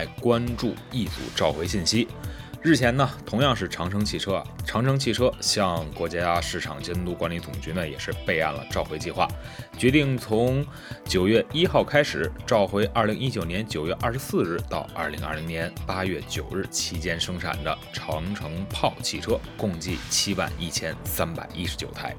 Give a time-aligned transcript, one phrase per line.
[0.00, 2.08] 来关注一组召回信息。
[2.62, 9.28] 日前呢，同样是长城汽车，长城汽车向国家市场监督管理总局呢也是备案了召回计划，
[9.78, 10.64] 决定从
[11.04, 22.14] 九月一号开始召回二零一九年九月二十四日到二零二零年八月九日期间生产的长城炮汽车，共计七万一千三百一十九台。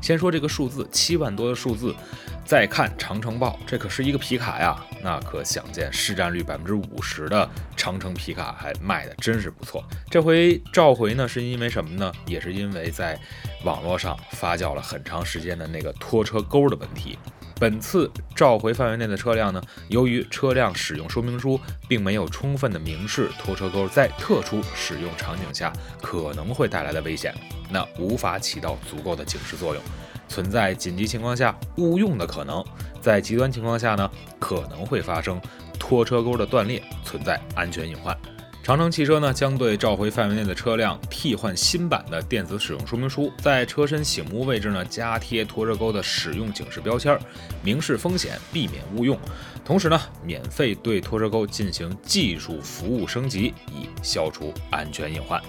[0.00, 1.94] 先说这个数字，七万多的数字。
[2.42, 9.84] 再看长城豹，这可是一个皮卡呀，那可想见市占率百分之五十的长城皮卡还卖的真是不错。
[10.10, 12.12] 这回召回呢，是因为什么呢？
[12.26, 13.16] 也是因为在
[13.62, 17.16] 网络上发酵了很长时间的那个拖车钩的问题。
[17.60, 27.34] 本次召回范围内的车辆呢，由于车辆使用说明书并没有充分的明示拖车钩在特殊使用场景下可能会带来的危险，
[27.70, 29.82] 那无法起到足够的警示作用。
[30.26, 32.64] 存在紧急情况下误用的可能，
[33.02, 35.38] 在极端情况下呢，可能会发生
[35.78, 38.16] 拖车钩的断裂，存在安全隐患。
[38.62, 47.18] 长城汽车呢，将对召回范围内的车辆替换新版的电子使用说明书，在车身醒目位置呢加贴拖车钩的使用警示标签，
[47.64, 49.18] 明示风险，避免误用。
[49.64, 55.42] 同时呢，免费对拖车钩进行技术服务升级，以消除安全隐患。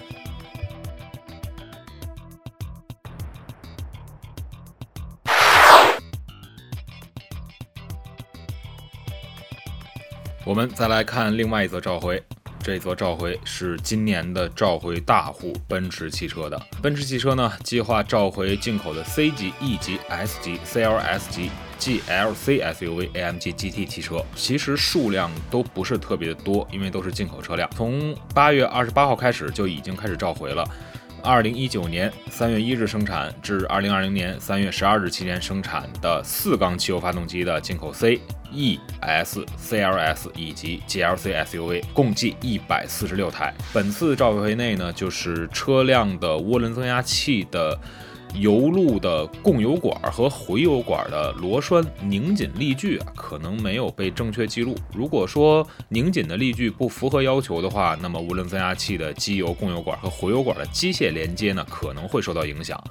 [10.44, 12.20] 我们再来看另外一则召回，
[12.62, 16.60] 这座召回是今年的召回大户奔驰汽车的。
[16.80, 27.68] 奔驰汽车呢，计划召回进口的 C 级、E 级、S 级、CLS 级、GLC SUV、AMG GT 汽车，其实数量都不是特别的多，因为都是进口车辆。
[27.74, 30.64] 从八月二十八号开始就已经开始召回了。
[31.24, 38.20] 二零一九年三月一日生产至二零二零年三月十二日期间生产的四缸汽油发动机的进口 C、
[38.50, 43.54] E、S、CLS 以及 GLC SUV 共计一百四十六台。
[43.72, 47.78] 本次召回内呢，就是车辆的涡轮增压器的。
[48.34, 54.74] 油路的供油管和回油管的螺栓拧紧力矩啊，可能没有被正确记录。
[54.94, 62.82] 如果说拧紧的力矩不符合要求的话，那么涡轮增压器的机油供油管和回油管的机械连接呢，可能会受到影响。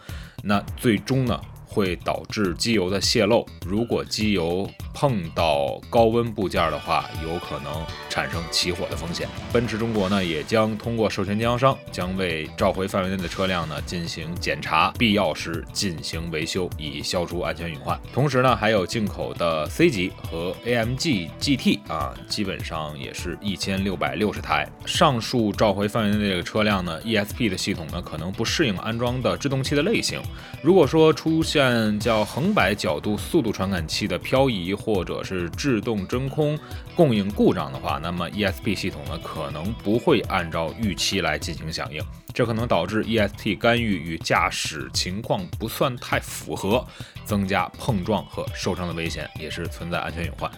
[0.44, 1.40] 那最终呢？
[1.74, 3.46] 会导致机油的泄漏。
[3.66, 9.28] 如果机油碰到高温部件的话，有可能产生起火的风险。
[9.52, 18.00] 奔驰中国呢，也将通过授权经销商，将为召回范围内的车辆呢进行检查，必要时进行维修，以消除安全隐患。
[18.14, 24.68] 同时呢，还有进口的 C 级和 AMG GT 啊，基本上也是一千六百六十台。
[24.86, 30.22] 上述召回范围内的车辆呢，ESP 的系统呢可能不适应安装的制动器的类型。
[30.62, 36.58] 如果说出现叫横摆角度速度传感器的漂移，或者是制动真空
[36.96, 42.04] 供应故障的话，那么 ESP 系统呢可能不会按照预期来进行响应，
[42.34, 46.86] 这可能导致 EST 干预与驾驶情况不算太符合，
[47.24, 50.52] 增加碰撞和受伤的危险，也是存在安全隐患。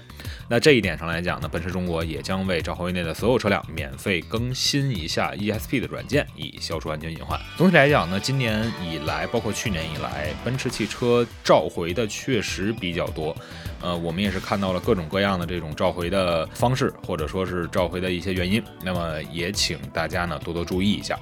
[0.48, 7.40] 那这一点上来讲呢，奔驰中国也将为召回内的所有车辆免费更新一下 ESP 的软件，以消除安全隐患。
[7.58, 13.36] 总体来讲呢，今年以来，包括去年以来，奔驰汽车召回的确实比较多。
[13.82, 18.64] 呃，我们也是看到了各种各样的这种召回的方式，或者说是召回的一些原因。
[18.82, 21.20] 那么也请大家呢多多注意一下。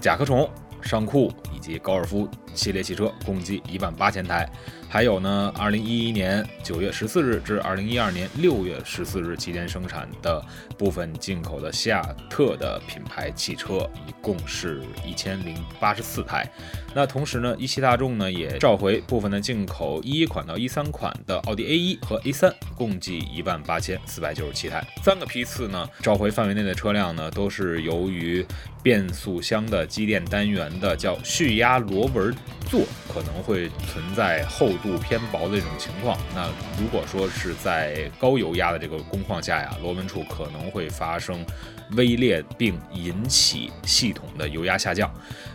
[0.00, 0.48] 甲壳虫、
[0.80, 4.48] 尚酷以及高尔夫系列汽车共计一万八千台。
[4.90, 10.42] 还有呢，二零一一年九月十四日至二零一二年六月十四日期间生产的
[10.78, 16.50] 部分进口的西亚特的品牌汽车，一共是一千零八十四台。
[16.94, 24.82] 那同时呢，一汽大众呢也召回部分的进口一款到一三款的奥迪 A 一和 A 三，共计一万八千四百九十七台。
[25.02, 28.44] 三个批次呢，召回范围内的车辆呢，都是由于
[28.82, 32.34] 变速箱的机电单元的叫蓄压螺纹
[32.70, 32.80] 做
[33.12, 34.68] 可能会存在厚。
[34.78, 36.46] 度偏薄的这种情况，那
[36.80, 41.44] 如果说是在高油压的这个工况下呀，螺纹处可能会发生
[41.92, 45.12] 微裂，并引起系统的油压下降，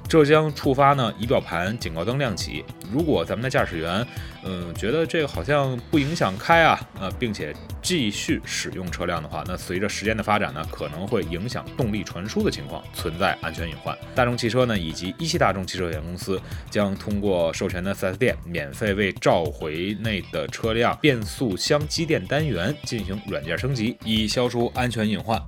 [0.08, 2.64] 这将触发呢仪表盘警告灯亮起。
[2.92, 4.06] 如果咱们的驾驶员，
[4.44, 13.98] 嗯，觉得这个好像不影响开啊，呃，并且继续使用车辆的话，那随着时间的发展呢，可能会影响动力传输的情况，存在安全隐患。
[14.14, 16.40] 大众汽车呢，以及一汽大众汽车有限公司
[16.70, 25.42] 将通过授权的 4S 店，免费为召回内的车辆变速箱机电单元进行软件升级，以消除安全隐患。